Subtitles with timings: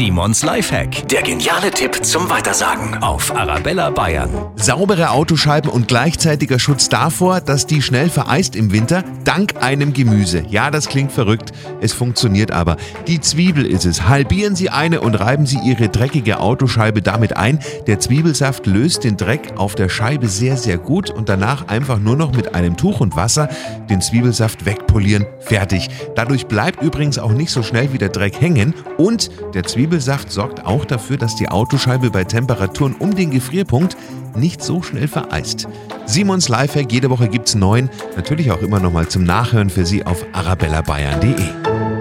[0.00, 1.06] Simons Lifehack.
[1.08, 4.30] Der geniale Tipp zum Weitersagen auf Arabella Bayern.
[4.56, 10.42] Saubere Autoscheiben und gleichzeitiger Schutz davor, dass die schnell vereist im Winter, dank einem Gemüse.
[10.48, 11.52] Ja, das klingt verrückt,
[11.82, 12.78] es funktioniert aber.
[13.08, 14.08] Die Zwiebel ist es.
[14.08, 17.58] Halbieren Sie eine und reiben Sie Ihre dreckige Autoscheibe damit ein.
[17.86, 22.16] Der Zwiebelsaft löst den Dreck auf der Scheibe sehr, sehr gut und danach einfach nur
[22.16, 23.50] noch mit einem Tuch und Wasser
[23.90, 25.26] den Zwiebelsaft wegpolieren.
[25.40, 25.90] Fertig.
[26.14, 30.64] Dadurch bleibt übrigens auch nicht so schnell wie der Dreck hängen und der Zwiebelsaft sorgt
[30.64, 33.96] auch dafür, dass die Autoscheibe bei Temperaturen um den Gefrierpunkt
[34.36, 35.66] nicht so schnell vereist.
[36.06, 40.06] Simons Lifehack, jede Woche gibt's neun, natürlich auch immer noch mal zum Nachhören für Sie
[40.06, 41.99] auf arabellabayern.de.